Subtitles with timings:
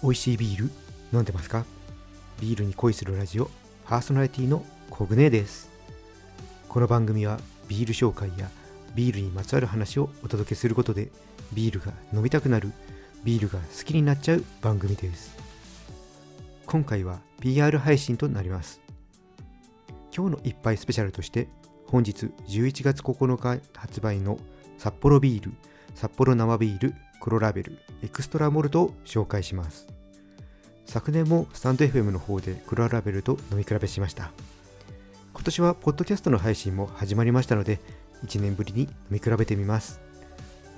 [0.00, 0.70] 美味しいビール
[1.12, 1.64] 飲んでますか？
[2.40, 3.50] ビールに恋するラジオ
[3.84, 5.70] パーソナリティのコグネです。
[6.68, 8.48] この番組はビール紹介や
[8.94, 11.10] ビールにまつわる話をお届けすることで
[11.52, 12.70] ビールが飲みたくなる
[13.24, 15.36] ビールが好きになっちゃう番組です。
[16.64, 18.80] 今回は PR 配信となります。
[20.16, 21.48] 今日の一杯スペシャルとして
[21.88, 24.38] 本日11月9日発売の
[24.78, 25.52] 札幌ビール
[25.96, 26.94] 札幌生ビール
[27.28, 29.86] 黒ラベルエクストラモルトを紹介します。
[30.86, 34.30] 昨年もスタンド FM の方で黒ラベルと飲み比べしました。
[35.34, 37.80] 今年はポッドキャストの配信も始まりましたので
[38.24, 40.00] 1年ぶりに飲み比べてみます。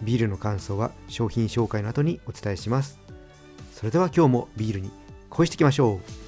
[0.00, 2.98] ビールの感想は商品紹介の後にお伝えします。
[3.74, 4.90] それでは今日もビールに
[5.28, 6.27] 恋していきましょう。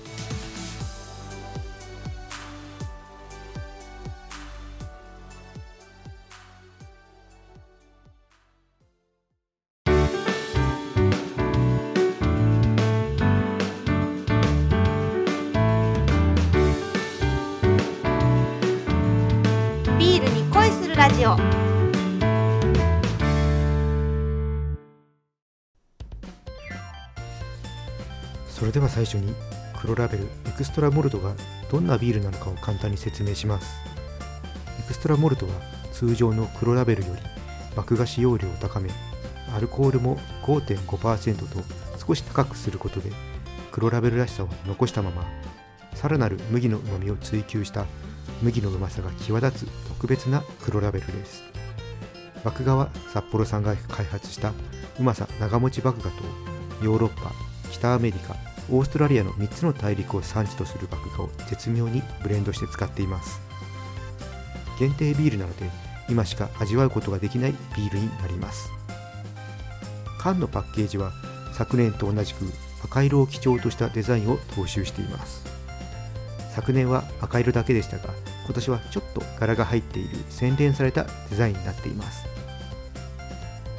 [21.37, 21.49] する
[22.21, 23.07] ラジ
[28.49, 29.35] オそれでは最初に
[29.81, 31.35] 黒ラベルエクストラモルトが
[31.71, 33.81] どんなビールなのかを簡単に説明します。
[34.81, 35.53] エクストラモルトは
[35.93, 37.23] 通常の黒ラベルより
[37.77, 38.91] 麦芽使用量を高め
[39.55, 41.63] アルコールも5.5%と
[42.05, 43.11] 少し高くすることで
[43.71, 45.25] 黒ラベルらしさを残したまま
[45.95, 47.87] さらなる麦の旨味を追求した
[48.43, 51.43] 麦のうまさが際立つ特別な黒ラベルです。
[52.45, 54.53] 麦芽は札幌さんが開発した
[54.99, 56.11] うまさ長持ち麦芽と
[56.83, 57.33] ヨーロッパ
[57.71, 58.35] 北アメリカ
[58.71, 63.41] オーストラリアの3つの大陸を産地とする麦芽を絶妙にブレンドして使っています。
[64.79, 65.69] 限定ビールなので
[66.09, 68.71] 今しか味わうことができないビールになります。
[70.19, 71.13] 缶のパッケージは
[71.53, 72.47] 昨年と同じく
[72.83, 75.45] 赤色を基調としたデザインを踏襲しています。
[76.55, 78.13] 昨年は赤色だけでしたが
[78.51, 82.27] 今年はちょっと柄が入っている洗練されたデザインになっています。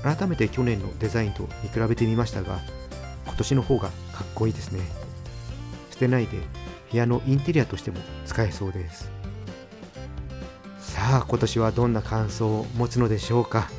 [0.01, 2.61] 改めて去年のデザインと見比べてみましたが
[3.25, 4.79] 今年の方がかっこいいですね。
[5.89, 6.37] 捨てないで
[6.89, 9.11] 部屋のインテリアとしても使えそうです。
[10.79, 13.69] さあ今年はどんな感想を持つのでしょうか。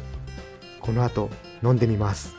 [0.78, 1.30] この後
[1.62, 2.36] 飲んでみます。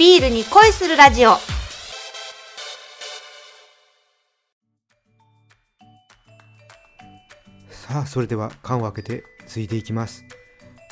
[0.00, 1.32] ビールに恋するラジオ。
[7.68, 10.24] さあそれでは缶を開けてついていきます。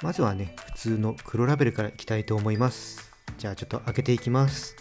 [0.03, 3.11] まずはね普通の黒ラベルからいきたいと思います。
[3.39, 4.77] じゃあちょっと開けていきます。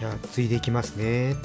[0.00, 1.36] じゃあついでいきますね。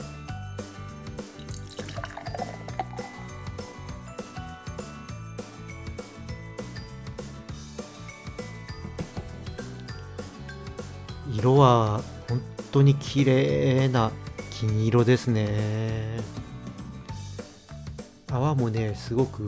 [11.32, 12.42] 色は本
[12.72, 14.12] 当に綺麗な
[14.50, 16.20] 金色ですね。
[18.32, 19.48] 泡もねすごく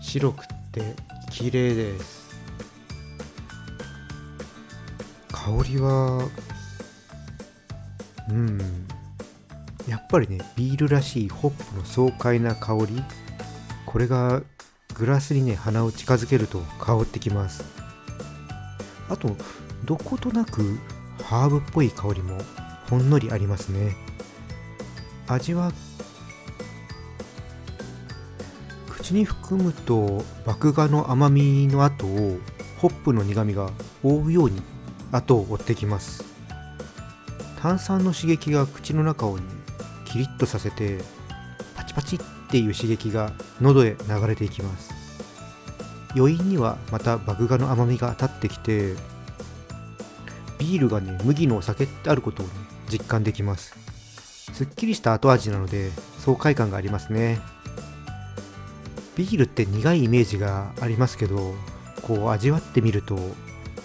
[0.00, 0.94] 白くて
[1.30, 2.30] 綺麗です。
[5.32, 6.28] 香りは
[8.28, 8.58] うん。
[9.88, 13.02] やっぱりねビールらしいホップの爽快な香り。
[13.84, 14.42] これが
[14.94, 17.64] グラスにね鼻を近づけると香ってきます。
[19.08, 19.36] あと
[19.84, 20.78] どことなく
[21.30, 22.38] ハーブっぽい香りも
[22.88, 23.94] ほんのりありますね。
[25.28, 25.70] 味は
[28.88, 32.36] 口に含むと麦芽の甘みの後を
[32.78, 33.70] ホップの苦みが
[34.02, 34.60] 覆うように
[35.12, 36.24] 後を追ってきます。
[37.60, 39.38] 炭酸の刺激が口の中を、
[40.06, 40.98] キリッとさせて
[41.76, 42.18] パチパチっ
[42.50, 43.30] ていう刺激が
[43.60, 44.92] 喉へ流れていきます。
[46.16, 48.96] 余韻にはまた麦芽の甘みが立ってきて
[50.60, 52.52] ビールがね麦のお酒ってあることを、ね、
[52.92, 53.74] 実感できます。
[54.52, 57.40] すっきりした後味なので爽快感がありますね。
[59.16, 61.54] ビールって苦いイメージがありますけど
[62.02, 63.18] こう味わってみると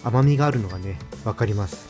[0.03, 1.87] 甘みがあるのがね分かります。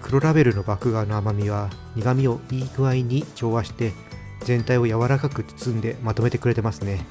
[0.00, 3.92] 黒ラベルの麦芽の甘みは苦みをいい具合に調和して
[4.40, 7.04] 全体を柔らかく包んでまとめてくれてますね。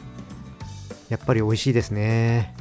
[1.09, 2.55] やっぱり美味しいですね。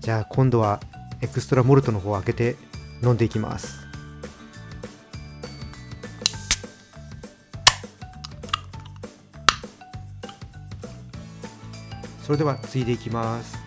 [0.00, 0.80] じゃあ今度は
[1.26, 2.56] エクストラモルトの方を開けて
[3.02, 3.80] 飲んでいきます。
[12.22, 13.58] それではついでいきます。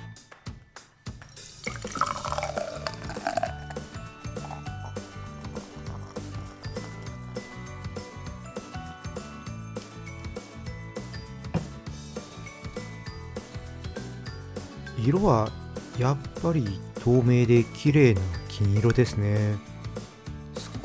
[15.06, 15.50] 色は
[15.98, 19.58] やっぱり透明で綺麗な金色ですね。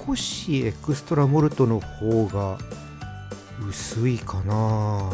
[0.07, 2.59] 少しエクストラモルトの方が
[3.69, 5.11] 薄いかな。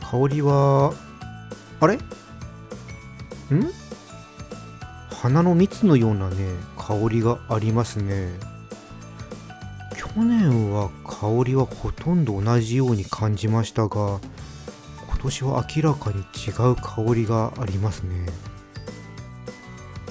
[0.00, 0.94] 香りは
[1.80, 1.96] あれ？
[1.96, 2.00] ん？
[5.10, 6.36] 花の蜜のようなね
[6.78, 8.30] 香りがありますね。
[9.96, 14.20] 去年は香りはほとんど同じように感じましたが
[15.06, 18.26] 今年は明らかに違う香りがありますね。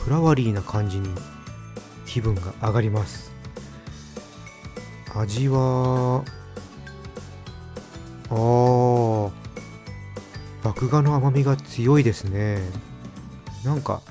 [0.03, 1.09] フラワリーな感じに
[2.05, 3.31] 気分が上がります。
[5.15, 6.23] 味は
[8.29, 9.31] あー
[10.63, 12.59] 麦芽の甘みが強いですね。
[13.63, 14.01] なんか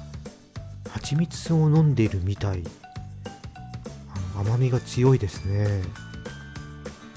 [0.91, 2.63] 蜂蜜を飲んでいるみたい。
[4.39, 5.83] 甘みが強いですね。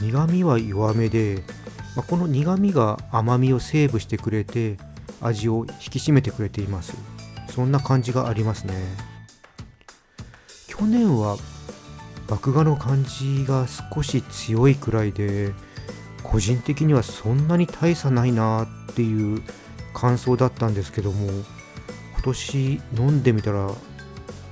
[0.02, 1.44] 苦味は弱めで、
[1.96, 4.78] まあ、この苦味が甘みをセーブしてくれて
[5.22, 7.15] 味を引き締めてくれています。
[7.50, 8.74] そんな感じがありますね。
[10.68, 11.38] 去年は
[12.30, 15.54] 麦芽の感じが少し強いくらいで
[16.24, 19.42] 個人的にはそんなに大差ないなっていう
[19.94, 21.44] 感想だったんですけども今
[22.24, 23.72] 年飲んでみたら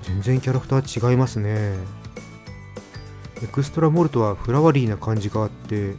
[0.04, 1.76] 全然キャラクター違いますね。
[3.44, 5.96] エクストラモルトはフラワリーな感じがあって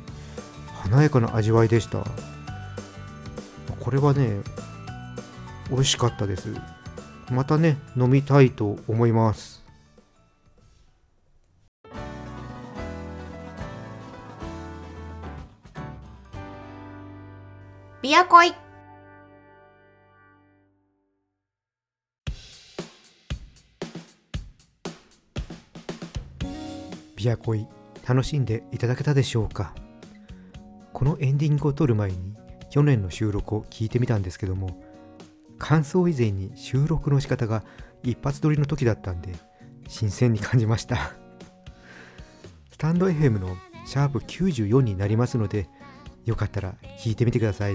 [0.73, 2.05] 華やかな味わいでした。
[3.81, 4.41] これはね
[5.71, 6.55] 美味しかったです。
[7.31, 9.65] またね飲みたいと思います。
[18.03, 18.53] ビアコイ。
[27.17, 27.67] ビアコイ
[28.07, 29.73] 楽しんでいただけたでしょうか？
[30.93, 32.37] このエンディングを撮る前に
[32.69, 34.84] 去年の収録を聞いてみたんですけども
[35.59, 37.65] 感想以前に収録の仕方が
[38.03, 39.33] 一発撮りの時だったんで
[39.89, 41.13] 新鮮に感じました。
[42.71, 43.57] スタンド FM の
[43.87, 45.69] シャープ94になりますので
[46.25, 47.75] よかったら聞いてみてください。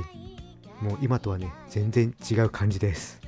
[0.82, 3.22] もう今とはね全然違う感じです。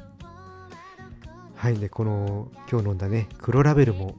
[1.55, 4.15] はいでこの今日飲んだね黒ラベルも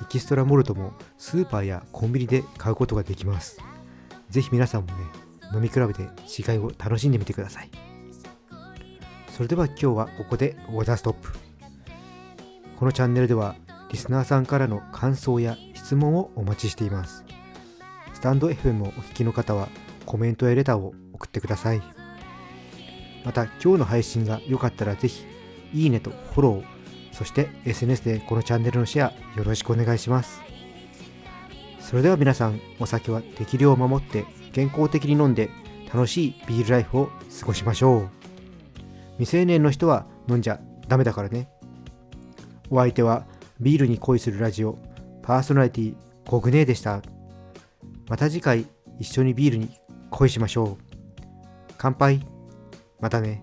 [0.00, 3.58] エキストラモルトもスーパーやコンビニで買うことができます。
[4.30, 4.94] ぜひ皆さんもね
[5.54, 7.91] 飲み比べて違いを楽しんでみてください。
[9.32, 11.32] それでは今日はここでオーダーストップ。
[12.78, 13.56] このチャンネルでは
[13.90, 17.24] リスナーさんからの感想や質問をお待ちしています。
[18.12, 19.70] スタンド FM をお聞きの方は
[20.04, 21.80] コメントやレターを送ってください。
[23.24, 25.24] また今日の配信が良かったらぜひ
[25.72, 26.64] いいねとフォロー
[27.12, 30.42] そして SNS でこのチャンネルのシェアよろしくお願いします。
[31.80, 35.48] それでは皆さんお酒は適量を守って健康的に飲んで
[35.86, 37.06] 楽しいビールライフを
[37.40, 38.21] 過ごしましょう。
[39.18, 41.48] 未成年の人は飲んじゃダメだからね。
[42.70, 43.26] お相手は
[43.60, 44.78] ビールに恋するラジオ
[45.22, 45.94] パーソナリティ
[46.26, 47.02] コグネーでした。
[48.08, 48.66] また次回
[48.98, 49.70] 一緒にビールに
[50.10, 50.76] 恋しましょう。
[51.76, 52.26] 乾杯。
[53.00, 53.42] またね。